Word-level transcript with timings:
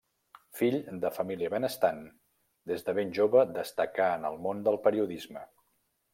Fill 0.59 0.77
de 1.03 1.11
família 1.17 1.51
benestant, 1.55 2.01
des 2.73 2.87
de 2.89 2.97
ben 3.01 3.13
jove 3.19 3.45
destacà 3.59 4.09
en 4.17 4.27
el 4.33 4.43
món 4.49 4.65
del 4.71 4.81
periodisme. 4.89 5.47